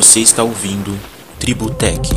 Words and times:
Você 0.00 0.20
está 0.20 0.42
ouvindo 0.42 0.92
Tributec. 1.38 2.08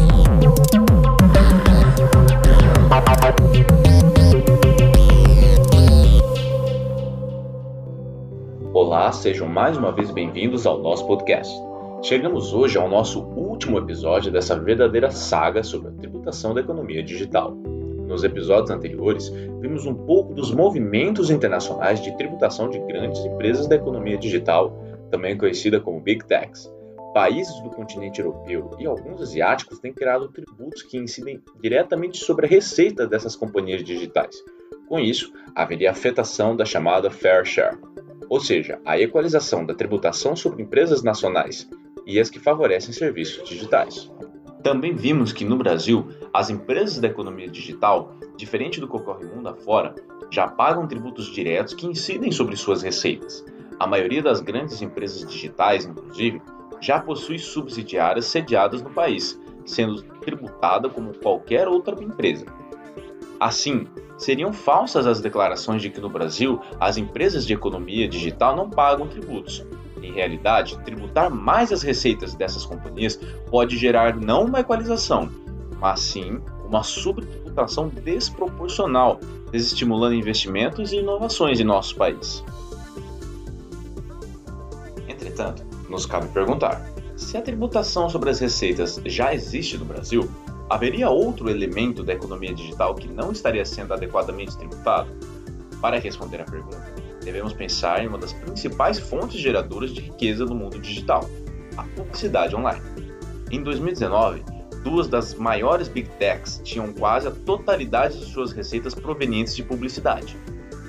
Olá, 8.74 9.12
sejam 9.12 9.50
mais 9.50 9.76
uma 9.76 9.92
vez 9.92 10.12
bem-vindos 10.12 10.66
ao 10.66 10.82
nosso 10.82 11.06
podcast. 11.06 11.54
Chegamos 12.04 12.54
hoje 12.54 12.78
ao 12.78 12.88
nosso 12.88 13.22
último 13.22 13.78
episódio 13.78 14.32
dessa 14.32 14.58
verdadeira 14.58 15.12
saga 15.12 15.62
sobre 15.62 15.90
a 15.90 15.92
tributação 15.92 16.54
da 16.54 16.62
economia 16.62 17.04
digital. 17.04 17.54
Nos 18.08 18.24
episódios 18.24 18.72
anteriores, 18.72 19.28
vimos 19.60 19.86
um 19.86 19.94
pouco 19.94 20.34
dos 20.34 20.54
movimentos 20.54 21.30
internacionais 21.30 22.02
de 22.02 22.16
tributação 22.16 22.70
de 22.70 22.80
grandes 22.80 23.20
empresas 23.26 23.68
da 23.68 23.76
economia 23.76 24.18
digital, 24.18 24.74
também 25.12 25.38
conhecida 25.38 25.82
como 25.82 26.00
Big 26.00 26.24
Techs. 26.26 26.73
Países 27.14 27.60
do 27.62 27.70
continente 27.70 28.20
europeu 28.20 28.72
e 28.80 28.88
alguns 28.88 29.22
asiáticos 29.22 29.78
têm 29.78 29.94
criado 29.94 30.30
tributos 30.30 30.82
que 30.82 30.98
incidem 30.98 31.44
diretamente 31.62 32.18
sobre 32.18 32.48
a 32.48 32.50
receita 32.50 33.06
dessas 33.06 33.36
companhias 33.36 33.84
digitais. 33.84 34.36
Com 34.88 35.00
isso, 35.00 35.32
haveria 35.54 35.92
afetação 35.92 36.56
da 36.56 36.66
chamada 36.66 37.12
Fair 37.12 37.46
Share, 37.46 37.78
ou 38.28 38.40
seja, 38.40 38.82
a 38.84 39.00
equalização 39.00 39.64
da 39.64 39.76
tributação 39.76 40.36
sobre 40.36 40.64
empresas 40.64 41.04
nacionais 41.04 41.70
e 42.04 42.20
as 42.20 42.32
que 42.32 42.40
favorecem 42.40 42.92
serviços 42.92 43.48
digitais. 43.48 44.12
Também 44.64 44.96
vimos 44.96 45.32
que 45.32 45.46
no 45.46 45.58
Brasil, 45.58 46.08
as 46.34 46.50
empresas 46.50 47.00
da 47.00 47.10
economia 47.10 47.48
digital, 47.48 48.16
diferente 48.36 48.80
do 48.80 48.88
que 48.88 48.96
ocorre 48.96 49.26
mundo 49.26 49.50
afora, 49.50 49.94
já 50.32 50.48
pagam 50.48 50.88
tributos 50.88 51.28
diretos 51.28 51.76
que 51.76 51.86
incidem 51.86 52.32
sobre 52.32 52.56
suas 52.56 52.82
receitas. 52.82 53.46
A 53.80 53.86
maioria 53.86 54.24
das 54.24 54.42
grandes 54.42 54.82
empresas 54.82 55.30
digitais, 55.30 55.86
inclusive, 55.86 56.42
já 56.84 57.00
possui 57.00 57.40
subsidiárias 57.40 58.26
sediadas 58.26 58.82
no 58.82 58.90
país, 58.90 59.40
sendo 59.66 60.04
tributada 60.20 60.90
como 60.90 61.18
qualquer 61.18 61.66
outra 61.66 61.96
empresa. 62.04 62.46
Assim, 63.40 63.88
seriam 64.18 64.52
falsas 64.52 65.08
as 65.08 65.22
declarações 65.22 65.82
de 65.82 65.90
que 65.90 66.02
no 66.02 66.10
Brasil 66.10 66.60
as 66.80 66.98
empresas 66.98 67.46
de 67.46 67.54
economia 67.54 68.08
digital 68.08 68.54
não 68.56 68.70
pagam 68.70 69.08
tributos. 69.08 69.66
Em 70.02 70.12
realidade, 70.12 70.78
tributar 70.80 71.30
mais 71.30 71.72
as 71.72 71.82
receitas 71.82 72.36
dessas 72.36 72.66
companhias 72.66 73.18
pode 73.50 73.78
gerar 73.78 74.18
não 74.18 74.44
uma 74.44 74.60
equalização, 74.60 75.30
mas 75.80 76.02
sim 76.02 76.42
uma 76.66 76.84
subtributação 76.84 77.88
desproporcional, 77.88 79.22
desestimulando 79.52 80.16
investimentos 80.16 80.92
e 80.92 80.98
inovações 80.98 81.62
em 81.62 81.64
nosso 81.64 81.96
país. 81.96 82.44
Entretanto, 85.08 85.73
nos 85.94 86.06
cabe 86.06 86.28
perguntar: 86.30 86.82
se 87.16 87.38
a 87.38 87.42
tributação 87.42 88.10
sobre 88.10 88.30
as 88.30 88.40
receitas 88.40 89.00
já 89.06 89.34
existe 89.34 89.78
no 89.78 89.86
Brasil, 89.86 90.30
haveria 90.70 91.10
outro 91.10 91.50
elemento 91.50 92.04
da 92.04 92.14
economia 92.14 92.54
digital 92.54 92.96
que 92.96 93.08
não 93.08 93.32
estaria 93.32 93.64
sendo 93.64 93.94
adequadamente 93.94 94.58
tributado? 94.58 95.10
Para 95.80 96.00
responder 96.00 96.42
à 96.42 96.46
pergunta, 96.46 96.94
devemos 97.24 97.54
pensar 97.54 98.04
em 98.04 98.08
uma 98.08 98.18
das 98.18 98.34
principais 98.34 99.00
fontes 99.00 99.40
geradoras 99.40 99.92
de 99.92 100.02
riqueza 100.02 100.46
no 100.46 100.56
mundo 100.56 100.80
digital, 100.80 101.30
a 101.78 101.84
publicidade 101.84 102.56
online. 102.56 102.82
Em 103.52 103.62
2019, 103.62 104.44
duas 104.84 105.08
das 105.08 105.36
maiores 105.36 105.88
big 105.88 106.10
techs 106.18 106.60
tinham 106.64 106.92
quase 106.94 107.28
a 107.28 107.32
totalidade 107.32 108.18
de 108.18 108.26
suas 108.26 108.52
receitas 108.52 108.96
provenientes 108.96 109.56
de 109.56 109.64
publicidade. 109.64 110.36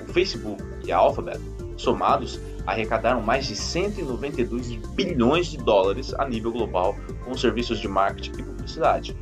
O 0.01 0.11
Facebook 0.11 0.63
e 0.85 0.91
a 0.91 0.97
Alphabet, 0.97 1.39
somados, 1.77 2.39
arrecadaram 2.65 3.21
mais 3.21 3.45
de 3.45 3.55
192 3.55 4.75
bilhões 4.95 5.47
de 5.47 5.57
dólares 5.57 6.13
a 6.15 6.27
nível 6.27 6.51
global 6.51 6.95
com 7.23 7.37
serviços 7.37 7.79
de 7.79 7.87
marketing 7.87 8.39
e 8.39 8.43
publicidade. 8.43 9.17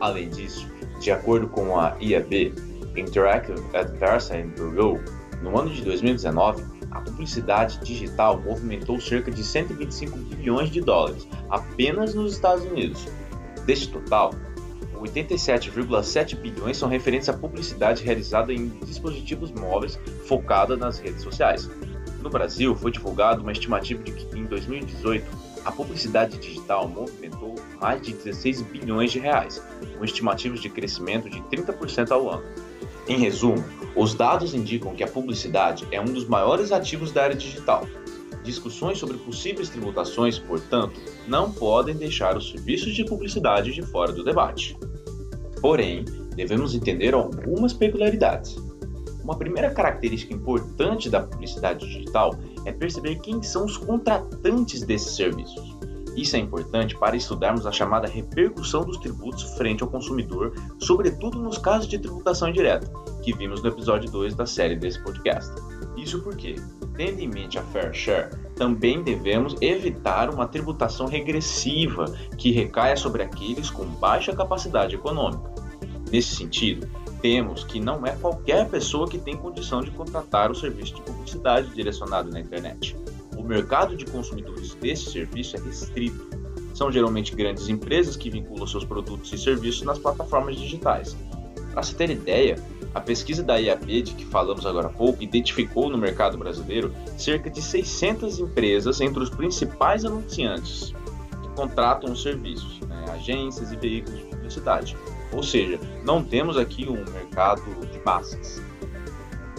Além 0.00 0.28
disso, 0.28 0.68
de 1.00 1.10
acordo 1.10 1.48
com 1.48 1.78
a 1.78 1.96
IAB, 2.00 2.54
Interactive 2.96 3.60
Advertising 3.74 4.48
Bureau, 4.56 4.98
no 5.42 5.58
ano 5.58 5.70
de 5.70 5.82
2019, 5.82 6.64
a 6.90 7.00
publicidade 7.00 7.78
digital 7.80 8.40
movimentou 8.40 9.00
cerca 9.00 9.30
de 9.30 9.44
125 9.44 10.16
bilhões 10.18 10.70
de 10.70 10.80
dólares 10.80 11.28
apenas 11.50 12.14
nos 12.14 12.32
Estados 12.32 12.64
Unidos. 12.64 13.06
Deste 13.64 13.88
total, 13.88 14.32
87,7 14.94 16.36
bilhões 16.36 16.76
são 16.76 16.88
referentes 16.88 17.28
à 17.28 17.32
publicidade 17.32 18.02
realizada 18.02 18.52
em 18.52 18.68
dispositivos 18.84 19.52
móveis 19.52 19.98
focada 20.26 20.76
nas 20.76 20.98
redes 20.98 21.22
sociais. 21.22 21.70
No 22.22 22.30
Brasil, 22.30 22.74
foi 22.74 22.90
divulgada 22.90 23.40
uma 23.40 23.52
estimativa 23.52 24.02
de 24.02 24.12
que 24.12 24.38
em 24.38 24.44
2018 24.44 25.24
a 25.64 25.72
publicidade 25.72 26.38
digital 26.38 26.88
movimentou 26.88 27.54
mais 27.80 28.00
de 28.02 28.12
16 28.12 28.62
bilhões 28.62 29.12
de 29.12 29.18
reais, 29.18 29.62
com 29.96 30.04
estimativas 30.04 30.60
de 30.60 30.68
crescimento 30.68 31.28
de 31.28 31.40
30% 31.42 32.10
ao 32.10 32.30
ano. 32.30 32.44
Em 33.06 33.18
resumo, 33.18 33.64
os 33.96 34.14
dados 34.14 34.54
indicam 34.54 34.94
que 34.94 35.02
a 35.02 35.08
publicidade 35.08 35.86
é 35.90 36.00
um 36.00 36.06
dos 36.06 36.26
maiores 36.26 36.72
ativos 36.72 37.12
da 37.12 37.24
área 37.24 37.36
digital. 37.36 37.86
Discussões 38.42 38.98
sobre 38.98 39.16
possíveis 39.18 39.68
tributações, 39.68 40.38
portanto, 40.38 41.00
não 41.26 41.52
podem 41.52 41.94
deixar 41.94 42.36
os 42.36 42.50
serviços 42.50 42.94
de 42.94 43.04
publicidade 43.04 43.72
de 43.72 43.82
fora 43.82 44.12
do 44.12 44.24
debate. 44.24 44.76
Porém, 45.60 46.04
devemos 46.34 46.74
entender 46.74 47.14
algumas 47.14 47.72
peculiaridades. 47.72 48.56
Uma 49.28 49.36
primeira 49.36 49.68
característica 49.68 50.32
importante 50.32 51.10
da 51.10 51.20
publicidade 51.20 51.86
digital 51.86 52.34
é 52.64 52.72
perceber 52.72 53.16
quem 53.16 53.42
são 53.42 53.66
os 53.66 53.76
contratantes 53.76 54.82
desses 54.82 55.14
serviços. 55.16 55.76
Isso 56.16 56.34
é 56.34 56.38
importante 56.38 56.98
para 56.98 57.14
estudarmos 57.14 57.66
a 57.66 57.70
chamada 57.70 58.08
repercussão 58.08 58.86
dos 58.86 58.96
tributos 58.96 59.42
frente 59.58 59.82
ao 59.82 59.90
consumidor, 59.90 60.54
sobretudo 60.78 61.38
nos 61.38 61.58
casos 61.58 61.86
de 61.86 61.98
tributação 61.98 62.48
indireta, 62.48 62.90
que 63.22 63.34
vimos 63.34 63.62
no 63.62 63.68
episódio 63.68 64.10
2 64.10 64.34
da 64.34 64.46
série 64.46 64.76
desse 64.76 64.98
podcast. 65.04 65.52
Isso 65.94 66.22
porque, 66.22 66.54
tendo 66.96 67.20
em 67.20 67.28
mente 67.28 67.58
a 67.58 67.62
Fair 67.64 67.92
Share, 67.92 68.30
também 68.56 69.02
devemos 69.02 69.54
evitar 69.60 70.30
uma 70.30 70.48
tributação 70.48 71.06
regressiva 71.06 72.06
que 72.38 72.50
recaia 72.50 72.96
sobre 72.96 73.22
aqueles 73.22 73.68
com 73.68 73.84
baixa 73.84 74.34
capacidade 74.34 74.94
econômica. 74.94 75.52
Nesse 76.10 76.34
sentido, 76.34 76.88
temos 77.20 77.64
que 77.64 77.80
não 77.80 78.06
é 78.06 78.12
qualquer 78.12 78.68
pessoa 78.68 79.08
que 79.08 79.18
tem 79.18 79.36
condição 79.36 79.80
de 79.80 79.90
contratar 79.90 80.50
o 80.50 80.54
serviço 80.54 80.94
de 80.94 81.02
publicidade 81.02 81.68
direcionado 81.74 82.30
na 82.30 82.40
internet. 82.40 82.96
O 83.36 83.42
mercado 83.42 83.96
de 83.96 84.04
consumidores 84.04 84.74
desse 84.74 85.10
serviço 85.10 85.56
é 85.56 85.60
restrito. 85.60 86.28
São 86.74 86.90
geralmente 86.90 87.34
grandes 87.34 87.68
empresas 87.68 88.16
que 88.16 88.30
vinculam 88.30 88.66
seus 88.66 88.84
produtos 88.84 89.32
e 89.32 89.38
serviços 89.38 89.82
nas 89.82 89.98
plataformas 89.98 90.56
digitais. 90.56 91.16
Para 91.72 91.82
se 91.82 91.94
ter 91.94 92.10
ideia, 92.10 92.56
a 92.94 93.00
pesquisa 93.00 93.42
da 93.42 93.56
IAB 93.56 94.02
de 94.02 94.14
que 94.14 94.24
falamos 94.24 94.64
agora 94.64 94.86
há 94.86 94.90
pouco 94.90 95.22
identificou 95.22 95.90
no 95.90 95.98
mercado 95.98 96.38
brasileiro 96.38 96.92
cerca 97.16 97.50
de 97.50 97.60
600 97.60 98.38
empresas 98.38 99.00
entre 99.00 99.22
os 99.22 99.30
principais 99.30 100.04
anunciantes 100.04 100.92
que 101.42 101.48
contratam 101.54 102.12
os 102.12 102.22
serviços, 102.22 102.80
né, 102.80 103.04
agências 103.10 103.70
e 103.70 103.76
veículos 103.76 104.18
de 104.18 104.24
publicidade. 104.26 104.96
Ou 105.32 105.42
seja, 105.42 105.78
não 106.04 106.24
temos 106.24 106.56
aqui 106.56 106.88
um 106.88 107.04
mercado 107.12 107.62
de 107.86 107.98
massas. 108.04 108.62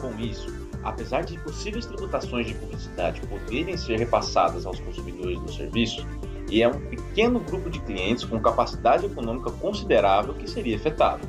Com 0.02 0.18
isso, 0.20 0.52
apesar 0.84 1.22
de 1.22 1.38
possíveis 1.40 1.86
tributações 1.86 2.48
de 2.48 2.54
publicidade 2.56 3.22
poderem 3.28 3.78
ser 3.78 4.00
repassadas 4.00 4.66
aos 4.66 4.80
consumidores 4.80 5.40
do 5.40 5.52
serviço, 5.52 6.06
e 6.50 6.64
é 6.64 6.68
um 6.68 6.80
pequeno 6.80 7.40
grupo 7.40 7.70
de 7.70 7.80
clientes 7.80 8.24
com 8.24 8.40
capacidade 8.40 9.06
econômica 9.06 9.52
considerável 9.52 10.34
que 10.34 10.50
seria 10.50 10.76
afetado. 10.76 11.28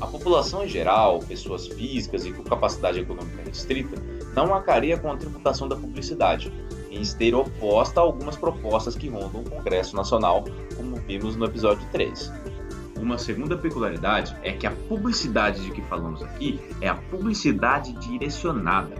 A 0.00 0.06
população 0.06 0.64
em 0.64 0.68
geral, 0.68 1.20
pessoas 1.20 1.68
físicas 1.68 2.24
e 2.24 2.32
com 2.32 2.42
capacidade 2.42 2.98
econômica 2.98 3.42
restrita, 3.44 3.96
não 4.34 4.54
acaria 4.54 4.98
com 4.98 5.12
a 5.12 5.16
tributação 5.16 5.68
da 5.68 5.76
publicidade, 5.76 6.52
em 6.90 7.00
esteira 7.00 7.38
oposta 7.38 8.00
a 8.00 8.02
algumas 8.02 8.36
propostas 8.36 8.96
que 8.96 9.08
rondam 9.08 9.42
o 9.42 9.50
Congresso 9.50 9.94
Nacional, 9.94 10.44
como 10.76 10.96
vimos 10.96 11.36
no 11.36 11.44
episódio 11.44 11.86
3. 11.92 12.32
Uma 13.02 13.18
segunda 13.18 13.58
peculiaridade 13.58 14.36
é 14.44 14.52
que 14.52 14.64
a 14.64 14.70
publicidade 14.70 15.60
de 15.60 15.72
que 15.72 15.82
falamos 15.82 16.22
aqui 16.22 16.60
é 16.80 16.88
a 16.88 16.94
publicidade 16.94 17.92
direcionada. 17.94 18.94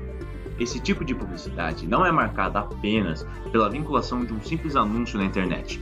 Esse 0.58 0.80
tipo 0.80 1.04
de 1.04 1.14
publicidade 1.14 1.86
não 1.86 2.04
é 2.04 2.10
marcada 2.10 2.58
apenas 2.58 3.24
pela 3.52 3.70
vinculação 3.70 4.24
de 4.24 4.34
um 4.34 4.42
simples 4.42 4.74
anúncio 4.74 5.16
na 5.16 5.24
internet. 5.24 5.80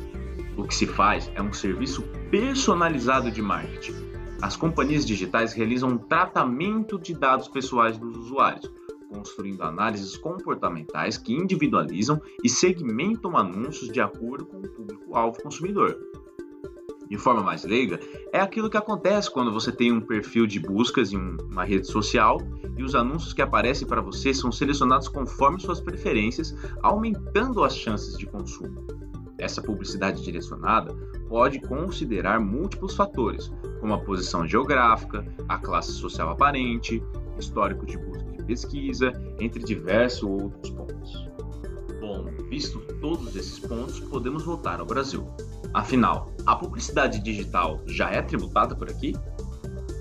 O 0.55 0.65
que 0.65 0.75
se 0.75 0.87
faz 0.87 1.33
é 1.35 1.41
um 1.41 1.51
serviço 1.51 2.03
personalizado 2.31 3.31
de 3.31 3.41
marketing. 3.41 3.95
As 4.43 4.55
companhias 4.55 5.07
digitais 5.07 5.55
realizam 5.55 5.89
um 5.89 5.99
tratamento 5.99 6.99
de 6.99 7.15
dados 7.15 7.49
pessoais 7.49 7.97
dos 7.97 8.19
usuários, 8.19 8.71
construindo 9.09 9.63
análises 9.63 10.19
comportamentais 10.19 11.17
que 11.17 11.33
individualizam 11.33 12.21
e 12.45 12.51
segmentam 12.51 13.35
anúncios 13.35 13.91
de 13.91 14.01
acordo 14.01 14.45
com 14.45 14.59
o 14.59 14.69
público-alvo 14.69 15.43
consumidor 15.43 15.97
de 17.11 17.19
forma 17.19 17.43
mais 17.43 17.65
leiga, 17.65 17.99
é 18.33 18.39
aquilo 18.39 18.71
que 18.71 18.77
acontece 18.77 19.29
quando 19.29 19.53
você 19.53 19.73
tem 19.73 19.91
um 19.91 20.01
perfil 20.01 20.47
de 20.47 20.61
buscas 20.61 21.13
em 21.13 21.37
uma 21.51 21.65
rede 21.65 21.89
social 21.89 22.41
e 22.77 22.85
os 22.85 22.95
anúncios 22.95 23.33
que 23.33 23.43
aparecem 23.43 23.87
para 23.87 24.01
você 24.01 24.33
são 24.33 24.53
selecionados 24.53 25.09
conforme 25.09 25.61
suas 25.61 25.81
preferências, 25.81 26.55
aumentando 26.81 27.65
as 27.65 27.77
chances 27.77 28.17
de 28.17 28.27
consumo. 28.27 28.87
Essa 29.37 29.61
publicidade 29.61 30.23
direcionada 30.23 30.95
pode 31.29 31.61
considerar 31.61 32.39
múltiplos 32.39 32.95
fatores, 32.95 33.51
como 33.81 33.95
a 33.95 33.99
posição 33.99 34.47
geográfica, 34.47 35.27
a 35.49 35.59
classe 35.59 35.93
social 35.93 36.31
aparente, 36.31 37.03
histórico 37.37 37.87
de 37.87 37.99
busca 37.99 38.31
de 38.31 38.45
pesquisa, 38.45 39.13
entre 39.41 39.65
diversos 39.65 40.23
outros 40.23 40.71
pontos. 40.71 41.29
Visto 42.51 42.81
todos 43.01 43.37
esses 43.37 43.61
pontos, 43.61 44.01
podemos 44.01 44.45
voltar 44.45 44.81
ao 44.81 44.87
Brasil. 44.87 45.25
Afinal, 45.73 46.35
a 46.45 46.57
publicidade 46.57 47.23
digital 47.23 47.81
já 47.87 48.11
é 48.11 48.21
tributada 48.21 48.75
por 48.75 48.91
aqui? 48.91 49.15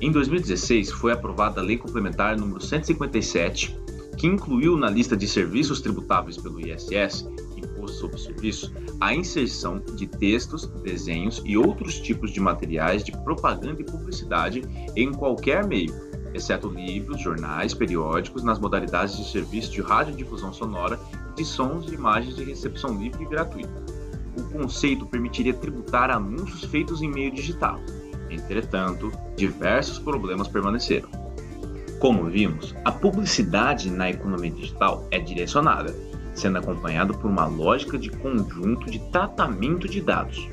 Em 0.01 0.11
2016, 0.11 0.89
foi 0.89 1.11
aprovada 1.11 1.61
a 1.61 1.63
Lei 1.63 1.77
Complementar 1.77 2.35
número 2.35 2.59
157, 2.59 3.77
que 4.17 4.25
incluiu 4.25 4.75
na 4.75 4.89
lista 4.89 5.15
de 5.15 5.27
serviços 5.27 5.79
tributáveis 5.79 6.37
pelo 6.37 6.59
ISS, 6.59 7.29
Imposto 7.55 7.97
sobre 7.97 8.17
Serviço, 8.17 8.73
a 8.99 9.13
inserção 9.13 9.79
de 9.79 10.07
textos, 10.07 10.65
desenhos 10.81 11.43
e 11.45 11.55
outros 11.55 11.99
tipos 11.99 12.31
de 12.31 12.39
materiais 12.39 13.03
de 13.03 13.11
propaganda 13.11 13.79
e 13.79 13.85
publicidade 13.85 14.63
em 14.95 15.13
qualquer 15.13 15.67
meio, 15.67 15.93
exceto 16.33 16.67
livros, 16.67 17.21
jornais, 17.21 17.73
periódicos, 17.73 18.43
nas 18.43 18.59
modalidades 18.59 19.17
de 19.17 19.29
serviço 19.29 19.71
de 19.71 19.81
radiodifusão 19.81 20.51
sonora, 20.51 20.99
de 21.39 21.45
sons 21.45 21.89
e 21.89 21.95
imagens 21.95 22.35
de 22.35 22.43
recepção 22.43 22.97
livre 22.97 23.23
e 23.23 23.27
gratuita. 23.27 23.83
O 24.37 24.43
conceito 24.43 25.05
permitiria 25.05 25.53
tributar 25.53 26.11
anúncios 26.11 26.63
feitos 26.65 27.01
em 27.01 27.09
meio 27.09 27.31
digital 27.31 27.79
Entretanto, 28.29 29.11
diversos 29.35 29.99
problemas 29.99 30.47
permaneceram. 30.47 31.09
Como 31.99 32.25
vimos, 32.25 32.75
a 32.85 32.91
publicidade 32.91 33.89
na 33.89 34.09
economia 34.09 34.51
digital 34.51 35.05
é 35.11 35.19
direcionada, 35.19 35.93
sendo 36.33 36.59
acompanhado 36.59 37.13
por 37.17 37.29
uma 37.29 37.45
lógica 37.45 37.97
de 37.97 38.09
conjunto 38.09 38.89
de 38.89 38.99
tratamento 39.11 39.87
de 39.87 39.99
dados. 39.99 40.47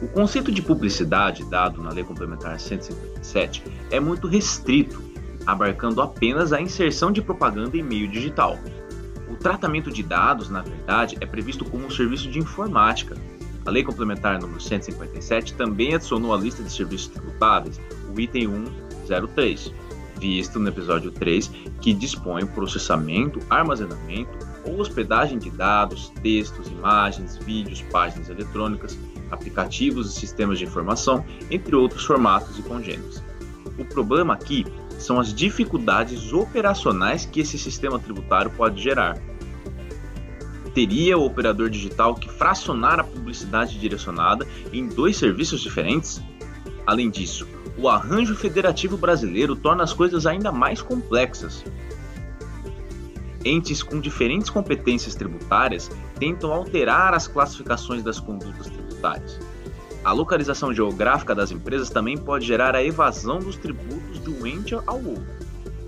O 0.00 0.08
conceito 0.08 0.52
de 0.52 0.62
publicidade 0.62 1.44
dado 1.44 1.82
na 1.82 1.90
Lei 1.90 2.04
Complementar 2.04 2.58
157 2.58 3.64
é 3.90 3.98
muito 3.98 4.28
restrito, 4.28 5.02
abarcando 5.46 6.02
apenas 6.02 6.52
a 6.52 6.60
inserção 6.60 7.10
de 7.10 7.22
propaganda 7.22 7.76
em 7.76 7.82
meio 7.82 8.08
digital. 8.08 8.58
O 9.32 9.36
tratamento 9.36 9.90
de 9.90 10.02
dados, 10.02 10.50
na 10.50 10.60
verdade, 10.60 11.16
é 11.18 11.24
previsto 11.24 11.64
como 11.64 11.86
um 11.86 11.90
serviço 11.90 12.30
de 12.30 12.38
informática, 12.38 13.16
a 13.64 13.70
Lei 13.70 13.82
Complementar 13.82 14.38
número 14.38 14.60
157 14.60 15.54
também 15.54 15.94
adicionou 15.94 16.34
à 16.34 16.36
lista 16.36 16.62
de 16.62 16.70
serviços 16.70 17.06
tributáveis 17.06 17.80
o 18.14 18.20
item 18.20 18.66
103, 19.06 19.72
visto 20.18 20.58
no 20.58 20.68
episódio 20.68 21.10
3, 21.12 21.50
que 21.80 21.94
dispõe 21.94 22.42
o 22.42 22.48
processamento, 22.48 23.40
armazenamento 23.48 24.36
ou 24.66 24.78
hospedagem 24.78 25.38
de 25.38 25.48
dados, 25.50 26.12
textos, 26.22 26.68
imagens, 26.68 27.38
vídeos, 27.38 27.80
páginas 27.90 28.28
eletrônicas, 28.28 28.98
aplicativos 29.30 30.10
e 30.10 30.20
sistemas 30.20 30.58
de 30.58 30.64
informação, 30.64 31.24
entre 31.50 31.74
outros 31.74 32.04
formatos 32.04 32.58
e 32.58 32.62
congêneres. 32.62 33.22
O 33.78 33.84
problema 33.84 34.34
aqui 34.34 34.66
são 35.02 35.20
as 35.20 35.34
dificuldades 35.34 36.32
operacionais 36.32 37.24
que 37.24 37.40
esse 37.40 37.58
sistema 37.58 37.98
tributário 37.98 38.50
pode 38.50 38.82
gerar 38.82 39.18
teria 40.74 41.18
o 41.18 41.24
operador 41.24 41.68
digital 41.70 42.14
que 42.14 42.28
fracionar 42.28 42.98
a 42.98 43.04
publicidade 43.04 43.78
direcionada 43.78 44.46
em 44.72 44.86
dois 44.86 45.16
serviços 45.16 45.60
diferentes? 45.60 46.22
Além 46.86 47.10
disso, 47.10 47.46
o 47.76 47.88
arranjo 47.88 48.34
federativo 48.34 48.96
brasileiro 48.96 49.54
torna 49.54 49.82
as 49.82 49.92
coisas 49.92 50.26
ainda 50.26 50.50
mais 50.50 50.82
complexas. 50.82 51.64
Entes 53.44 53.82
com 53.82 54.00
diferentes 54.00 54.50
competências 54.50 55.14
tributárias 55.14 55.90
tentam 56.18 56.52
alterar 56.52 57.12
as 57.12 57.26
classificações 57.26 58.02
das 58.02 58.20
condutas 58.20 58.68
tributárias. 58.68 59.38
A 60.04 60.12
localização 60.12 60.72
geográfica 60.72 61.34
das 61.34 61.50
empresas 61.50 61.90
também 61.90 62.16
pode 62.16 62.46
gerar 62.46 62.74
a 62.74 62.82
evasão 62.82 63.38
dos 63.38 63.56
tributos 63.56 64.01
ao 64.86 64.96
outro. 64.96 65.42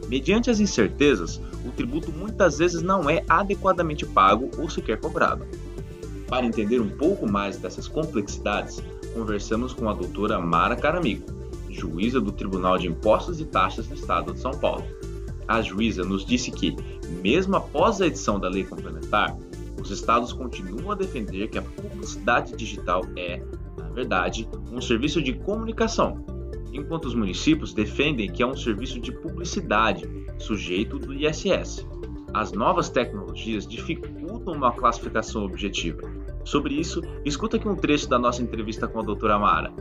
Mediante 0.09 0.51
as 0.51 0.61
incertezas, 0.61 1.41
o 1.65 1.73
tributo 1.73 2.13
muitas 2.13 2.59
vezes 2.59 2.83
não 2.83 3.09
é 3.09 3.25
adequadamente 3.29 4.05
pago 4.05 4.51
ou 4.59 4.69
sequer 4.69 5.01
cobrado. 5.01 5.47
Para 6.29 6.47
entender 6.47 6.81
um 6.81 6.89
pouco 6.89 7.31
mais 7.31 7.57
dessas 7.57 7.89
complexidades, 7.89 8.83
conversamos 9.15 9.73
com 9.73 9.89
a 9.89 9.95
doutora 9.95 10.39
Mara 10.39 10.77
Caramigo, 10.77 11.25
juíza 11.71 12.21
do 12.21 12.33
Tribunal 12.33 12.79
de 12.79 12.87
Impostos 12.87 13.41
e 13.41 13.45
Taxas 13.45 13.87
do 13.87 13.95
Estado 13.95 14.33
de 14.33 14.41
São 14.41 14.53
Paulo. 14.53 14.85
A 15.47 15.61
juíza 15.61 16.03
nos 16.03 16.25
disse 16.25 16.51
que, 16.51 16.77
mesmo 17.23 17.57
após 17.57 18.01
a 18.01 18.07
edição 18.07 18.39
da 18.39 18.49
lei 18.49 18.65
complementar, 18.65 19.37
os 19.81 19.91
estados 19.91 20.33
continuam 20.33 20.93
a 20.93 20.95
defender 20.95 21.49
que 21.49 21.59
a 21.59 21.63
publicidade 21.63 22.57
digital 22.57 23.05
é, 23.17 23.43
na 23.77 23.89
verdade, 23.91 24.49
um 24.73 24.81
serviço 24.81 25.21
de 25.21 25.35
comunicação 25.35 26.25
enquanto 26.75 27.07
os 27.07 27.15
municípios 27.15 27.73
defendem 27.73 28.31
que 28.31 28.43
é 28.43 28.47
um 28.47 28.57
serviço 28.57 29.01
de 29.01 29.13
publicidade 29.13 30.07
sujeito 30.39 30.99
do 30.99 31.15
ISS. 31.15 31.87
As 32.35 32.53
novas 32.53 32.89
tecnologias 32.91 33.67
dificultam 33.67 34.55
uma 34.55 34.73
classificação 34.73 35.45
objetiva. 35.45 36.03
Sobre 36.45 36.75
isso, 36.75 37.01
escuta 37.25 37.57
aqui 37.57 37.69
um 37.69 37.77
trecho 37.77 38.09
da 38.09 38.19
nossa 38.19 38.43
entrevista 38.43 38.89
com 38.89 39.01
a 39.01 39.03
doutora 39.03 39.39
Mara. 39.39 39.73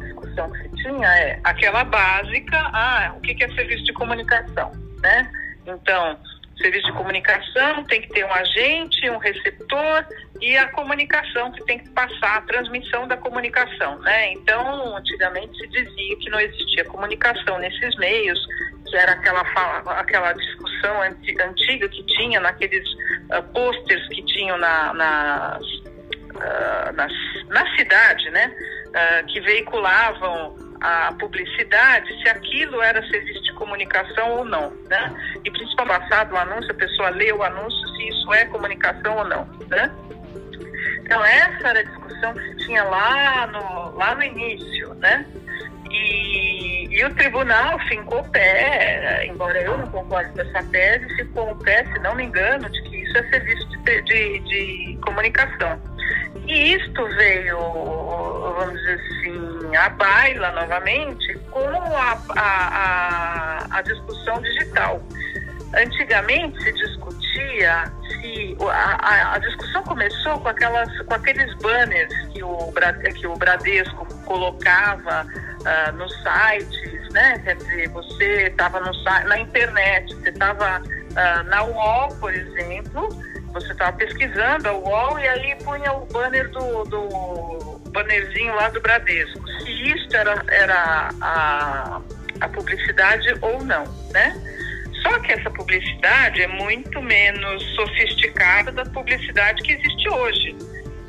A 0.00 0.04
discussão 0.04 0.50
que 0.52 0.58
se 0.58 0.68
tinha 0.82 1.08
é 1.08 1.40
aquela 1.42 1.82
básica, 1.82 2.58
ah, 2.72 3.14
o 3.16 3.20
que 3.20 3.42
é 3.42 3.48
serviço 3.54 3.84
de 3.84 3.92
comunicação, 3.94 4.70
né? 5.00 5.32
Então, 5.66 6.18
serviço 6.58 6.86
de 6.86 6.92
comunicação 6.92 7.84
tem 7.84 8.02
que 8.02 8.08
ter 8.10 8.24
um 8.24 8.32
agente, 8.32 9.10
um 9.10 9.18
receptor 9.18 10.06
e 10.40 10.56
a 10.56 10.68
comunicação 10.72 11.52
que 11.52 11.64
tem 11.64 11.78
que 11.78 11.88
passar, 11.90 12.38
a 12.38 12.40
transmissão 12.42 13.06
da 13.06 13.16
comunicação, 13.16 13.98
né? 14.00 14.32
Então, 14.32 14.96
antigamente 14.96 15.56
se 15.56 15.66
dizia 15.68 16.16
que 16.18 16.30
não 16.30 16.40
existia 16.40 16.84
comunicação 16.84 17.58
nesses 17.58 17.96
meios, 17.96 18.38
que 18.86 18.96
era 18.96 19.12
aquela, 19.12 19.40
aquela 19.98 20.32
discussão 20.32 21.02
antiga 21.02 21.88
que 21.88 22.04
tinha 22.06 22.40
naqueles 22.40 22.86
uh, 23.30 23.42
posters 23.52 24.06
que 24.08 24.24
tinham 24.26 24.58
na, 24.58 24.92
nas, 24.92 25.62
uh, 25.62 26.92
nas, 26.94 27.12
na 27.48 27.76
cidade, 27.76 28.28
né? 28.30 28.52
Uh, 28.88 29.26
que 29.26 29.40
veiculavam 29.40 30.56
a 30.80 31.12
publicidade, 31.18 32.06
se 32.22 32.28
aquilo 32.28 32.82
era 32.82 33.00
serviço 33.08 33.42
de 33.42 33.54
comunicação 33.54 34.32
ou 34.32 34.44
não, 34.44 34.70
né? 34.90 35.14
E 35.44 35.50
principalmente 35.50 35.84
passado 35.84 36.34
o 36.34 36.36
anúncio, 36.36 36.70
a 36.70 36.74
pessoa 36.74 37.10
lê 37.10 37.32
o 37.32 37.42
anúncio 37.42 37.88
se 37.88 38.08
isso 38.08 38.32
é 38.32 38.44
comunicação 38.46 39.16
ou 39.18 39.24
não, 39.24 39.44
né? 39.68 39.90
Então 41.04 41.22
essa 41.22 41.68
era 41.68 41.80
a 41.80 41.82
discussão 41.82 42.32
que 42.32 42.40
se 42.40 42.56
tinha 42.66 42.82
lá 42.82 43.46
no, 43.48 43.96
lá 43.96 44.14
no 44.14 44.22
início, 44.22 44.94
né? 44.94 45.26
E, 45.90 46.88
e 46.90 47.04
o 47.04 47.14
tribunal 47.14 47.78
fincou 47.80 48.20
o 48.20 48.30
pé, 48.30 49.26
embora 49.26 49.60
eu 49.60 49.76
não 49.76 49.86
concorde 49.88 50.32
com 50.32 50.40
essa 50.40 50.62
tese, 50.70 51.06
ficou 51.14 51.52
o 51.52 51.56
pé, 51.56 51.84
se 51.92 51.98
não 52.00 52.14
me 52.14 52.24
engano, 52.24 52.68
de 52.70 52.82
que 52.82 52.96
isso 52.96 53.18
é 53.18 53.22
serviço 53.28 53.68
de, 53.68 54.02
de, 54.02 54.38
de 54.40 54.98
comunicação. 55.04 55.78
E 56.46 56.74
isto 56.74 57.06
veio, 57.16 57.58
vamos 57.58 58.78
dizer 58.80 59.00
assim, 59.00 59.76
à 59.76 59.88
baila 59.90 60.52
novamente 60.52 61.34
com 61.50 61.68
a, 61.68 62.18
a, 62.30 63.66
a, 63.70 63.78
a 63.78 63.82
discussão 63.82 64.40
digital. 64.40 65.00
Antigamente 65.76 66.62
se 66.62 66.72
discutia 66.72 67.03
se 68.08 68.56
a, 68.70 69.34
a, 69.34 69.38
discussão 69.38 69.82
começou 69.82 70.38
com 70.40 70.48
aquelas 70.48 70.88
com 71.02 71.14
aqueles 71.14 71.54
banners 71.56 72.12
que 72.32 72.42
o, 72.42 72.72
que 73.14 73.26
o 73.26 73.36
Bradesco 73.36 74.06
colocava 74.24 75.26
uh, 75.26 75.92
nos 75.96 76.12
sites, 76.22 77.12
né? 77.12 77.38
Quer 77.44 77.56
dizer, 77.56 77.88
você 77.90 78.46
estava 78.48 78.80
na 78.80 79.38
internet, 79.38 80.14
você 80.14 80.28
estava 80.30 80.80
uh, 80.80 81.42
na 81.48 81.64
UOL, 81.64 82.08
por 82.16 82.34
exemplo, 82.34 83.08
você 83.52 83.72
estava 83.72 83.96
pesquisando 83.96 84.68
a 84.68 84.72
UOL 84.72 85.18
e 85.18 85.28
ali 85.28 85.54
punha 85.64 85.92
o 85.92 86.06
banner 86.06 86.50
do, 86.50 86.84
do 86.84 87.80
bannerzinho 87.90 88.54
lá 88.56 88.68
do 88.68 88.80
Bradesco. 88.80 89.46
Se 89.60 89.70
isto 89.70 90.16
era, 90.16 90.44
era 90.48 91.10
a, 91.20 92.00
a 92.40 92.48
publicidade 92.48 93.32
ou 93.40 93.64
não, 93.64 93.84
né? 94.12 94.53
Só 95.04 95.18
que 95.20 95.32
essa 95.32 95.50
publicidade 95.50 96.42
é 96.42 96.46
muito 96.46 97.02
menos 97.02 97.62
sofisticada 97.74 98.72
da 98.72 98.84
publicidade 98.86 99.62
que 99.62 99.72
existe 99.72 100.08
hoje 100.08 100.56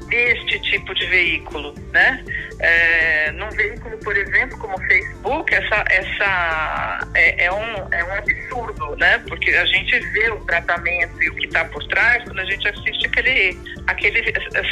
deste 0.09 0.59
tipo 0.59 0.93
de 0.93 1.05
veículo, 1.07 1.73
né? 1.91 2.23
É, 2.59 3.31
num 3.31 3.49
veículo, 3.49 3.97
por 3.99 4.15
exemplo, 4.15 4.57
como 4.59 4.75
o 4.75 4.81
Facebook, 4.81 5.53
essa, 5.53 5.83
essa 5.89 7.07
é, 7.15 7.45
é, 7.45 7.51
um, 7.51 7.93
é 7.93 8.03
um 8.03 8.13
absurdo, 8.13 8.95
né? 8.97 9.21
Porque 9.27 9.51
a 9.51 9.65
gente 9.65 9.99
vê 10.11 10.29
o 10.29 10.39
tratamento 10.45 11.21
e 11.23 11.29
o 11.29 11.35
que 11.35 11.47
está 11.47 11.65
por 11.65 11.83
trás 11.87 12.23
quando 12.23 12.39
a 12.39 12.45
gente 12.45 12.67
assiste 12.67 13.07
aquele, 13.07 13.57
aquele 13.87 14.23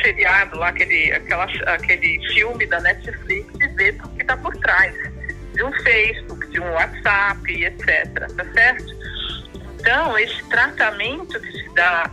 seriado 0.03 0.57
lá, 0.57 0.69
aquele, 0.69 1.11
aquela, 1.11 1.45
aquele 1.65 2.33
filme 2.33 2.65
da 2.67 2.79
Netflix 2.81 3.47
e 3.59 3.67
vê 3.69 3.89
o 4.03 4.09
que 4.09 4.21
está 4.21 4.37
por 4.37 4.55
trás 4.57 4.93
de 5.53 5.63
um 5.63 5.73
Facebook, 5.81 6.47
de 6.49 6.59
um 6.59 6.71
WhatsApp, 6.71 7.63
etc. 7.63 8.33
Tá 8.35 8.45
certo? 8.53 9.03
Então, 9.83 10.17
esse 10.17 10.41
tratamento 10.47 11.37
que 11.41 11.51
se 11.51 11.69
dá 11.75 12.09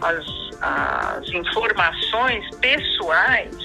as 0.00 1.28
informações 1.30 2.48
pessoais 2.60 3.56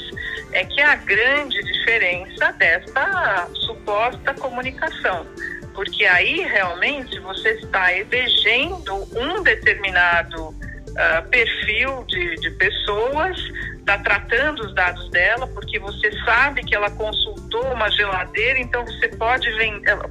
é 0.52 0.66
que 0.66 0.82
é 0.82 0.86
a 0.86 0.96
grande 0.96 1.62
diferença 1.62 2.52
desta 2.54 3.48
suposta 3.68 4.34
comunicação. 4.34 5.28
Porque 5.76 6.04
aí 6.04 6.42
realmente 6.42 7.20
você 7.20 7.52
está 7.52 7.94
elegendo 7.94 8.96
um 9.16 9.44
determinado 9.44 10.48
uh, 10.48 11.30
perfil 11.30 12.04
de, 12.08 12.38
de 12.38 12.50
pessoas, 12.50 13.38
está 13.92 13.98
tratando 13.98 14.62
os 14.62 14.74
dados 14.74 15.10
dela, 15.10 15.48
porque 15.48 15.80
você 15.80 16.12
sabe 16.24 16.64
que 16.64 16.76
ela 16.76 16.90
consultou 16.92 17.64
uma 17.74 17.90
geladeira, 17.92 18.60
então 18.60 18.86
você 18.86 19.10
pode, 19.10 19.50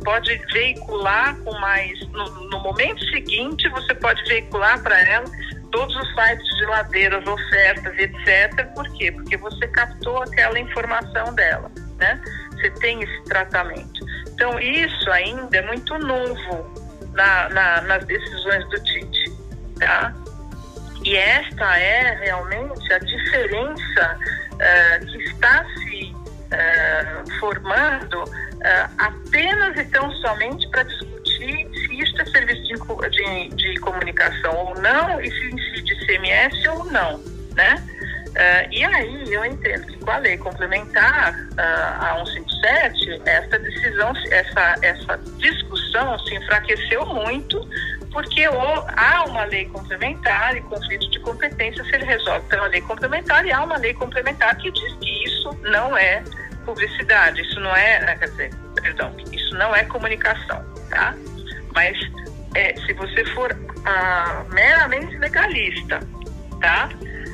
pode 0.04 0.36
veicular 0.52 1.36
com 1.38 1.52
mais. 1.58 1.98
No, 2.08 2.48
no 2.50 2.60
momento 2.60 3.02
seguinte, 3.06 3.68
você 3.70 3.94
pode 3.94 4.22
veicular 4.24 4.82
para 4.82 5.00
ela 5.00 5.24
todos 5.72 5.94
os 5.94 6.14
sites 6.14 6.44
de 6.44 6.58
geladeiras, 6.58 7.26
ofertas, 7.26 7.96
etc. 7.96 8.66
Por 8.74 8.88
quê? 8.94 9.12
Porque 9.12 9.36
você 9.36 9.68
captou 9.68 10.22
aquela 10.22 10.58
informação 10.58 11.32
dela, 11.34 11.70
né? 11.98 12.20
Você 12.52 12.70
tem 12.72 13.02
esse 13.02 13.24
tratamento. 13.24 14.04
Então, 14.34 14.58
isso 14.58 15.10
ainda 15.10 15.56
é 15.56 15.62
muito 15.62 15.96
novo 15.98 16.74
na, 17.12 17.48
na, 17.50 17.80
nas 17.82 18.04
decisões 18.04 18.68
do 18.68 18.82
TIT, 18.82 19.32
tá? 19.78 20.14
E 21.04 21.16
esta 21.16 21.78
é 21.78 22.14
realmente 22.22 22.92
a 22.92 22.98
diferença 22.98 24.18
uh, 24.52 25.06
que 25.06 25.18
está 25.24 25.64
se 25.64 26.14
uh, 26.14 27.40
formando 27.40 28.22
uh, 28.24 28.90
apenas 28.98 29.78
e 29.78 29.84
tão 29.86 30.10
somente 30.16 30.68
para 30.68 30.82
discutir 30.82 31.68
se 31.72 32.00
isto 32.00 32.20
é 32.20 32.24
serviço 32.26 32.62
de, 32.62 33.08
de, 33.08 33.56
de, 33.56 33.80
comunicação 33.80 34.54
ou 34.54 34.74
não 34.80 35.20
e 35.22 35.30
se 35.30 35.46
incide 35.46 36.06
CMS 36.06 36.68
ou 36.68 36.84
não, 36.86 37.18
né? 37.54 37.82
e 38.70 38.84
aí 38.84 39.32
eu 39.32 39.44
entendo 39.44 39.86
que 39.86 39.98
com 39.98 40.10
a 40.10 40.18
lei 40.18 40.38
complementar 40.38 41.34
a 41.58 42.22
157, 42.24 43.22
essa 43.26 43.58
decisão, 43.58 44.12
essa, 44.30 44.76
essa 44.82 45.16
discussão 45.38 46.18
se 46.20 46.36
enfraqueceu 46.36 47.04
muito 47.06 47.68
porque 48.12 48.44
há 48.44 49.24
uma 49.24 49.44
lei 49.44 49.66
complementar 49.66 50.56
e 50.56 50.60
conflito 50.62 51.08
de 51.10 51.20
competência 51.20 51.84
se 51.84 51.94
ele 51.94 52.04
resolve 52.04 52.46
pela 52.48 52.66
lei 52.66 52.80
complementar 52.80 53.44
e 53.46 53.52
há 53.52 53.62
uma 53.62 53.76
lei 53.76 53.94
complementar 53.94 54.56
que 54.56 54.70
diz 54.70 54.94
que 54.96 55.24
isso 55.24 55.50
não 55.62 55.96
é 55.96 56.22
publicidade, 56.64 57.40
isso 57.40 57.60
não 57.60 57.74
é, 57.74 58.00
né, 58.00 58.16
quer 58.16 58.28
dizer, 58.30 58.54
perdão, 58.74 59.14
isso 59.32 59.54
não 59.54 59.74
é 59.74 59.84
comunicação, 59.84 60.64
tá? 60.88 61.14
Mas 61.74 61.96
é, 62.54 62.74
se 62.86 62.92
você 62.94 63.24
for 63.26 63.56
ah, 63.84 64.44
meramente 64.50 65.16
legalista, 65.18 66.00
tá? 66.60 66.90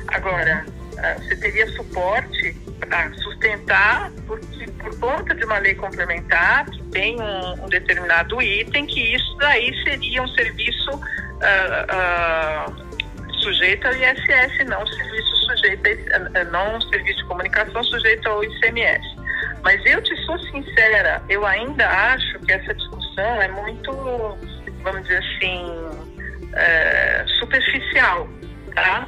Agora, 0.08 0.64
ah, 0.98 1.14
você 1.14 1.36
teria 1.36 1.66
suporte 1.72 2.52
para 2.80 3.12
sustentar, 3.14 4.10
porque 4.26 4.66
por 4.72 4.98
conta 5.00 5.34
de 5.34 5.44
uma 5.44 5.58
lei 5.58 5.74
complementar 5.74 6.66
que 6.66 6.82
tem 6.96 7.20
um, 7.20 7.64
um 7.64 7.68
determinado 7.68 8.40
item, 8.40 8.86
que 8.86 9.14
isso 9.14 9.36
daí 9.36 9.70
seria 9.84 10.22
um 10.22 10.28
serviço 10.28 10.90
uh, 10.92 12.70
uh, 12.72 13.32
sujeito 13.42 13.86
ao 13.86 13.92
ISS, 13.94 14.64
não 14.66 14.86
serviço 14.86 15.36
sujeito 15.36 15.82
a, 16.34 16.44
não 16.44 16.76
um 16.76 16.80
serviço 16.80 17.18
de 17.18 17.24
comunicação 17.24 17.84
sujeito 17.84 18.26
ao 18.28 18.42
ICMS. 18.42 19.04
Mas 19.62 19.84
eu 19.84 20.02
te 20.02 20.16
sou 20.24 20.38
sincera, 20.38 21.22
eu 21.28 21.44
ainda 21.44 21.86
acho 21.86 22.38
que 22.40 22.52
essa 22.52 22.72
discussão 22.72 23.42
é 23.42 23.48
muito, 23.48 23.92
vamos 24.82 25.02
dizer 25.02 25.18
assim, 25.18 25.64
é, 26.54 27.24
superficial, 27.38 28.26
tá? 28.74 29.06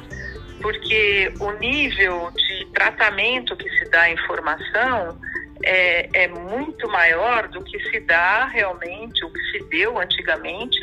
Porque 0.61 1.33
o 1.39 1.51
nível 1.53 2.31
de 2.35 2.65
tratamento 2.73 3.55
que 3.55 3.69
se 3.69 3.89
dá 3.89 4.01
à 4.01 4.11
informação 4.11 5.19
é, 5.63 6.23
é 6.23 6.27
muito 6.27 6.87
maior 6.89 7.47
do 7.49 7.63
que 7.63 7.79
se 7.89 7.99
dá 8.01 8.45
realmente, 8.45 9.23
o 9.25 9.31
que 9.31 9.39
se 9.51 9.63
deu 9.69 9.99
antigamente, 9.99 10.79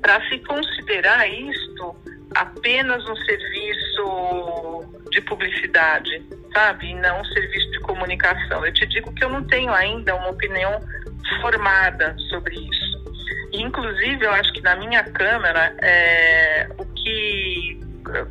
para 0.00 0.20
se 0.28 0.38
considerar 0.40 1.28
isto 1.28 1.96
apenas 2.34 3.06
um 3.08 3.16
serviço 3.16 4.84
de 5.10 5.20
publicidade, 5.22 6.22
sabe? 6.52 6.90
E 6.90 6.94
não 6.94 7.20
um 7.20 7.24
serviço 7.24 7.70
de 7.72 7.80
comunicação. 7.80 8.64
Eu 8.64 8.72
te 8.72 8.86
digo 8.86 9.12
que 9.14 9.24
eu 9.24 9.28
não 9.28 9.44
tenho 9.44 9.72
ainda 9.72 10.14
uma 10.14 10.30
opinião 10.30 10.80
formada 11.40 12.16
sobre 12.28 12.54
isso. 12.54 13.00
Inclusive, 13.52 14.24
eu 14.24 14.32
acho 14.32 14.52
que 14.52 14.62
na 14.62 14.76
minha 14.76 15.02
Câmara, 15.02 15.74
é, 15.82 16.68
o 16.78 16.84
que, 16.84 17.80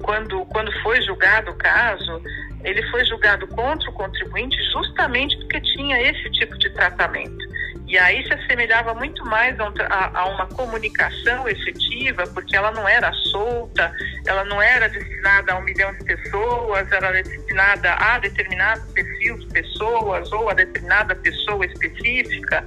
quando, 0.02 0.46
quando 0.46 0.72
foi 0.82 1.02
julgado 1.02 1.52
o 1.52 1.56
caso, 1.56 2.22
ele 2.64 2.82
foi 2.90 3.06
julgado 3.06 3.48
contra 3.48 3.90
o 3.90 3.94
contribuinte 3.94 4.58
justamente 4.72 5.38
porque 5.38 5.62
tinha 5.62 6.02
esse 6.02 6.30
tipo 6.32 6.58
de 6.58 6.70
tratamento. 6.72 7.50
E 7.90 7.98
aí 7.98 8.24
se 8.28 8.34
assemelhava 8.34 8.94
muito 8.94 9.26
mais 9.26 9.60
a, 9.60 10.20
a, 10.20 10.26
uma 10.28 10.46
comunicação 10.46 11.50
efetiva, 11.50 12.24
porque 12.28 12.56
ela 12.56 12.72
não 12.72 12.88
era 12.88 13.12
solta, 13.32 13.92
ela 14.28 14.44
não 14.44 14.62
era 14.62 14.88
destinada 14.88 15.54
a 15.54 15.58
um 15.58 15.64
milhão 15.64 15.92
de 15.94 16.04
pessoas, 16.04 16.92
era 16.92 17.12
destinada 17.12 17.94
a 17.96 18.20
determinado 18.20 18.86
perfil 18.94 19.40
de 19.40 19.48
pessoas 19.48 20.32
ou 20.32 20.50
a 20.50 20.54
determinada 20.54 21.16
pessoa 21.16 21.66
específica. 21.66 22.64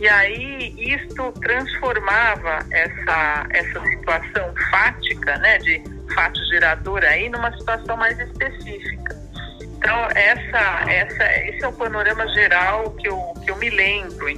E 0.00 0.08
aí 0.08 0.74
isto 0.76 1.30
transformava 1.40 2.58
essa, 2.72 3.46
essa 3.50 3.80
situação 3.80 4.52
fática, 4.72 5.38
né, 5.38 5.58
de 5.58 5.84
fato 6.16 6.44
gerador 6.46 7.04
aí, 7.04 7.28
numa 7.28 7.56
situação 7.56 7.96
mais 7.96 8.18
específica. 8.18 9.23
Então, 9.84 10.08
essa, 10.14 10.90
essa, 10.90 11.24
esse 11.46 11.62
é 11.62 11.68
o 11.68 11.72
panorama 11.74 12.26
geral 12.28 12.90
que 12.92 13.06
eu, 13.06 13.18
que 13.44 13.50
eu 13.50 13.56
me 13.56 13.68
lembro. 13.68 14.32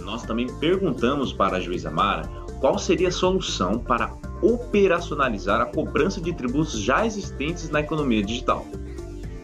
Nós 0.00 0.22
também 0.22 0.46
perguntamos 0.60 1.30
para 1.30 1.58
a 1.58 1.60
juíza 1.60 1.90
Mara 1.90 2.22
qual 2.58 2.78
seria 2.78 3.08
a 3.08 3.12
solução 3.12 3.78
para 3.78 4.10
operacionalizar 4.40 5.60
a 5.60 5.66
cobrança 5.66 6.22
de 6.22 6.32
tributos 6.32 6.82
já 6.82 7.04
existentes 7.04 7.68
na 7.68 7.80
economia 7.80 8.22
digital. 8.22 8.66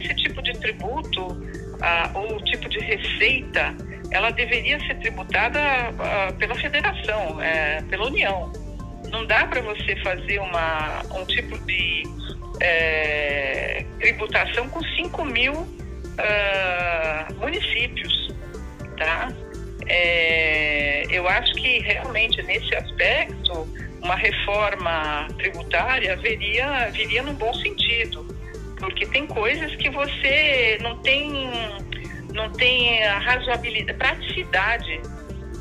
Esse 0.00 0.14
tipo 0.14 0.42
de 0.42 0.58
tributo 0.60 1.36
ah, 1.82 2.10
ou 2.14 2.42
tipo 2.44 2.66
de 2.70 2.78
receita, 2.78 3.76
ela 4.10 4.30
deveria 4.30 4.80
ser 4.86 4.94
tributada 5.00 5.60
ah, 5.60 6.32
pela 6.38 6.54
federação, 6.54 7.38
é, 7.42 7.82
pela 7.82 8.06
União. 8.06 8.50
Não 9.10 9.26
dá 9.26 9.46
para 9.46 9.60
você 9.60 9.96
fazer 9.96 10.38
uma, 10.38 11.02
um 11.14 11.24
tipo 11.24 11.58
de 11.58 12.02
é, 12.60 13.84
tributação 14.00 14.68
com 14.68 14.82
5 14.82 15.24
mil 15.24 15.54
uh, 16.18 17.34
municípios, 17.38 18.34
tá? 18.96 19.32
É, 19.86 21.06
eu 21.10 21.26
acho 21.28 21.54
que 21.54 21.78
realmente 21.80 22.42
nesse 22.42 22.74
aspecto 22.74 23.66
uma 24.02 24.16
reforma 24.16 25.26
tributária 25.38 26.16
viria, 26.16 26.90
viria 26.92 27.22
num 27.22 27.34
bom 27.34 27.52
sentido, 27.54 28.26
porque 28.78 29.06
tem 29.06 29.26
coisas 29.26 29.74
que 29.76 29.88
você 29.90 30.78
não 30.82 30.98
tem 30.98 31.30
não 32.32 32.52
tem 32.52 33.02
a 33.04 33.18
razoabilidade, 33.18 33.98
praticidade 33.98 35.00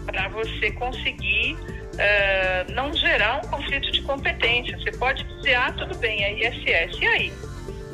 para 0.06 0.28
você 0.30 0.72
conseguir 0.72 1.58
uh, 1.98 2.72
não 2.74 2.94
gerar 2.94 3.38
um 3.38 3.48
conflito 3.50 3.92
de 3.92 4.02
competência. 4.04 4.78
Você 4.78 4.92
pode 4.98 5.24
dizer, 5.24 5.56
ah, 5.56 5.72
tudo 5.72 5.98
bem, 5.98 6.24
é 6.24 6.34
ISS. 6.34 7.00
E 7.02 7.08
aí? 7.08 7.34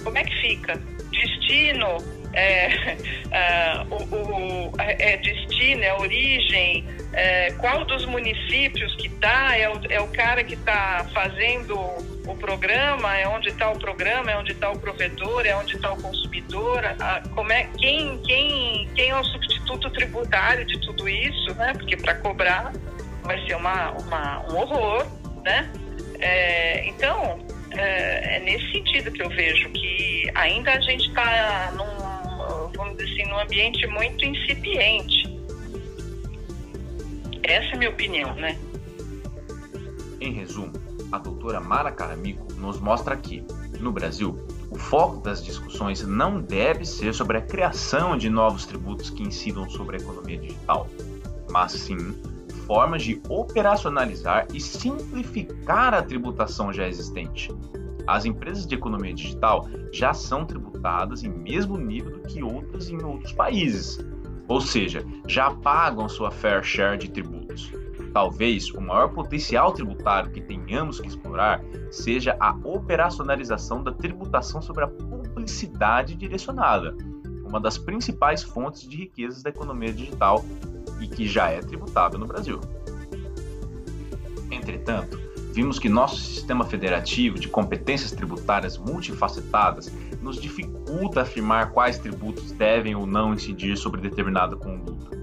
Como 0.03 0.17
é 0.17 0.23
que 0.23 0.41
fica? 0.41 0.79
Destino, 1.11 1.97
é, 2.33 2.97
uh, 3.87 3.95
o, 4.15 4.71
o 4.71 4.81
é, 4.81 5.13
é 5.13 5.17
destino, 5.17 5.83
é 5.83 5.93
origem, 5.93 6.85
é, 7.13 7.51
qual 7.53 7.85
dos 7.85 8.05
municípios 8.05 8.95
que 8.95 9.07
está, 9.07 9.55
é 9.55 9.69
o, 9.69 9.79
é 9.89 10.01
o 10.01 10.07
cara 10.07 10.43
que 10.43 10.55
está 10.55 11.05
fazendo 11.13 11.75
o 12.25 12.35
programa, 12.35 13.15
é 13.15 13.27
onde 13.27 13.49
está 13.49 13.69
o 13.69 13.77
programa, 13.77 14.31
é 14.31 14.37
onde 14.37 14.51
está 14.53 14.71
o 14.71 14.79
provedor, 14.79 15.45
é 15.45 15.55
onde 15.55 15.75
está 15.75 15.93
o 15.93 16.01
consumidor, 16.01 16.83
a, 16.83 17.21
como 17.35 17.51
é, 17.51 17.67
quem, 17.77 18.17
quem, 18.23 18.89
quem 18.95 19.09
é 19.09 19.15
o 19.15 19.23
substituto 19.23 19.89
tributário 19.91 20.65
de 20.65 20.79
tudo 20.81 21.07
isso, 21.07 21.53
né? 21.55 21.73
Porque 21.73 21.95
para 21.97 22.15
cobrar 22.15 22.73
vai 23.23 23.45
ser 23.45 23.55
uma, 23.55 23.91
uma, 23.91 24.45
um 24.51 24.57
horror, 24.57 25.05
né? 25.43 25.71
É, 26.19 26.87
então, 26.87 27.39
é, 27.71 28.37
é, 28.37 28.39
nesse 28.39 28.71
sentido 28.71 29.11
que 29.11 29.21
eu 29.21 29.29
vejo 29.29 29.69
que 29.69 30.31
ainda 30.35 30.73
a 30.73 30.81
gente 30.81 31.07
está 31.07 31.71
num, 31.71 32.71
vamos 32.75 32.97
dizer 32.97 33.11
assim, 33.11 33.29
num 33.29 33.39
ambiente 33.39 33.87
muito 33.87 34.25
incipiente. 34.25 35.33
Essa 37.43 37.71
é 37.71 37.73
a 37.73 37.77
minha 37.77 37.89
opinião, 37.89 38.33
né? 38.35 38.57
Em 40.21 40.31
resumo, 40.31 40.71
a 41.11 41.17
doutora 41.17 41.59
Mara 41.59 41.91
Caramico 41.91 42.53
nos 42.53 42.79
mostra 42.79 43.17
que, 43.17 43.43
no 43.79 43.91
Brasil, 43.91 44.39
o 44.69 44.77
foco 44.77 45.17
das 45.17 45.43
discussões 45.43 46.01
não 46.07 46.39
deve 46.39 46.85
ser 46.85 47.13
sobre 47.13 47.37
a 47.37 47.41
criação 47.41 48.17
de 48.17 48.29
novos 48.29 48.65
tributos 48.65 49.09
que 49.09 49.21
incidam 49.21 49.69
sobre 49.69 49.97
a 49.97 49.99
economia 49.99 50.37
digital, 50.37 50.87
mas 51.51 51.73
sim 51.73 52.15
formas 52.65 53.03
de 53.03 53.21
operacionalizar 53.29 54.47
e 54.53 54.59
simplificar 54.59 55.93
a 55.93 56.01
tributação 56.01 56.71
já 56.73 56.87
existente. 56.87 57.51
as 58.05 58.25
empresas 58.25 58.67
de 58.67 58.75
economia 58.75 59.13
digital 59.13 59.65
já 59.91 60.13
são 60.13 60.45
tributadas 60.45 61.23
em 61.23 61.29
mesmo 61.29 61.77
nível 61.77 62.11
do 62.11 62.19
que 62.21 62.43
outras 62.43 62.89
em 62.89 63.01
outros 63.01 63.31
países, 63.31 63.97
ou 64.47 64.59
seja, 64.59 65.05
já 65.25 65.51
pagam 65.51 66.09
sua 66.09 66.29
fair 66.29 66.63
share 66.63 66.97
de 66.97 67.09
tributos. 67.09 67.71
Talvez 68.13 68.69
o 68.71 68.81
maior 68.81 69.09
potencial 69.09 69.71
tributário 69.71 70.31
que 70.31 70.41
tenhamos 70.41 70.99
que 70.99 71.07
explorar 71.07 71.63
seja 71.89 72.35
a 72.39 72.55
operacionalização 72.63 73.81
da 73.81 73.91
tributação 73.91 74.61
sobre 74.61 74.83
a 74.83 74.87
publicidade 74.87 76.15
direcionada, 76.15 76.95
uma 77.47 77.59
das 77.59 77.77
principais 77.77 78.43
fontes 78.43 78.87
de 78.87 78.97
riquezas 78.97 79.41
da 79.41 79.49
economia 79.49 79.93
digital 79.93 80.43
e 81.03 81.07
que 81.07 81.27
já 81.27 81.49
é 81.49 81.59
tributável 81.59 82.17
no 82.17 82.25
Brasil. 82.25 82.59
Entretanto, 84.49 85.19
vimos 85.51 85.77
que 85.77 85.89
nosso 85.89 86.15
sistema 86.17 86.65
federativo 86.65 87.37
de 87.37 87.47
competências 87.47 88.11
tributárias 88.11 88.77
multifacetadas 88.77 89.91
nos 90.21 90.39
dificulta 90.39 91.21
afirmar 91.21 91.71
quais 91.71 91.99
tributos 91.99 92.51
devem 92.51 92.95
ou 92.95 93.05
não 93.05 93.33
incidir 93.33 93.77
sobre 93.77 94.01
determinada 94.01 94.55
conduta. 94.55 95.17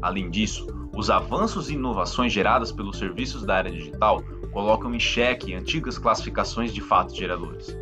Além 0.00 0.30
disso, 0.30 0.66
os 0.96 1.10
avanços 1.10 1.70
e 1.70 1.74
inovações 1.74 2.32
geradas 2.32 2.70
pelos 2.70 2.98
serviços 2.98 3.44
da 3.44 3.56
área 3.56 3.72
digital 3.72 4.22
colocam 4.52 4.94
em 4.94 5.00
xeque 5.00 5.52
antigas 5.54 5.98
classificações 5.98 6.72
de 6.72 6.80
fatos 6.80 7.16
geradores. 7.16 7.76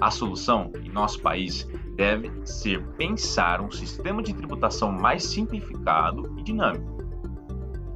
A 0.00 0.10
solução, 0.10 0.72
em 0.82 0.88
nosso 0.88 1.20
país, 1.20 1.68
deve 1.94 2.30
ser 2.44 2.82
pensar 2.96 3.60
um 3.60 3.70
sistema 3.70 4.22
de 4.22 4.32
tributação 4.32 4.90
mais 4.90 5.24
simplificado 5.24 6.34
e 6.38 6.42
dinâmico 6.42 7.00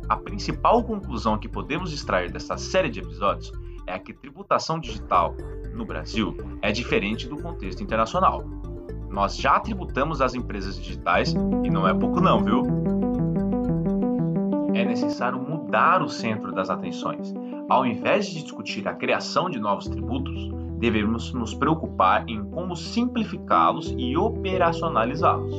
a 0.08 0.16
principal 0.16 0.82
conclusão 0.84 1.38
que 1.38 1.48
podemos 1.48 1.92
extrair 1.92 2.30
dessa 2.30 2.56
série 2.56 2.90
de 2.90 3.00
episódios 3.00 3.52
é 3.86 3.98
que 3.98 4.12
tributação 4.12 4.78
digital 4.78 5.34
no 5.72 5.84
Brasil 5.84 6.36
é 6.62 6.72
diferente 6.72 7.28
do 7.28 7.36
contexto 7.36 7.82
internacional. 7.82 8.44
Nós 9.10 9.36
já 9.36 9.58
tributamos 9.60 10.20
as 10.20 10.34
empresas 10.34 10.76
digitais 10.76 11.32
e 11.64 11.70
não 11.70 11.86
é 11.86 11.94
pouco 11.94 12.20
não, 12.20 12.42
viu? 12.42 12.62
É 14.74 14.84
necessário 14.84 15.38
mudar 15.38 16.02
o 16.02 16.08
centro 16.08 16.52
das 16.52 16.68
atenções. 16.68 17.32
Ao 17.68 17.86
invés 17.86 18.26
de 18.26 18.42
discutir 18.42 18.86
a 18.88 18.94
criação 18.94 19.48
de 19.48 19.58
novos 19.58 19.88
tributos, 19.88 20.50
devemos 20.84 21.32
nos 21.32 21.54
preocupar 21.54 22.28
em 22.28 22.44
como 22.50 22.76
simplificá-los 22.76 23.94
e 23.96 24.18
operacionalizá-los. 24.18 25.54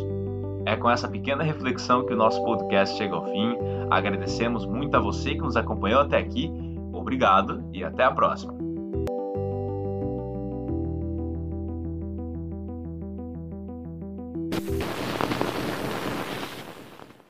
É 0.67 0.75
com 0.75 0.87
essa 0.87 1.07
pequena 1.07 1.43
reflexão 1.43 2.05
que 2.05 2.13
o 2.13 2.15
nosso 2.15 2.43
podcast 2.43 2.95
chega 2.95 3.15
ao 3.15 3.25
fim. 3.25 3.57
Agradecemos 3.89 4.67
muito 4.67 4.95
a 4.95 4.99
você 4.99 5.31
que 5.33 5.41
nos 5.41 5.57
acompanhou 5.57 6.01
até 6.01 6.19
aqui. 6.19 6.51
Obrigado 6.93 7.67
e 7.73 7.83
até 7.83 8.03
a 8.03 8.11
próxima. 8.11 8.53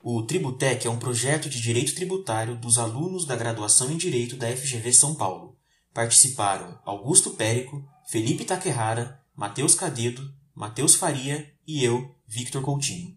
O 0.04 0.22
Tributec 0.24 0.86
é 0.86 0.90
um 0.90 1.00
projeto 1.00 1.50
de 1.50 1.62
direito 1.62 1.96
tributário 1.96 2.56
dos 2.58 2.78
alunos 2.78 3.26
da 3.26 3.38
graduação 3.38 3.90
em 3.90 3.96
Direito 3.96 4.36
da 4.36 4.48
FGV 4.48 4.92
São 4.92 5.16
Paulo. 5.16 5.55
Participaram 5.96 6.78
Augusto 6.84 7.36
Périco, 7.36 7.82
Felipe 8.06 8.44
Taquerrara, 8.44 9.18
Matheus 9.34 9.76
Cadedo, 9.76 10.30
Matheus 10.54 10.96
Faria 10.96 11.50
e 11.66 11.86
eu, 11.86 12.14
Victor 12.28 12.62
Coutinho. 12.62 13.16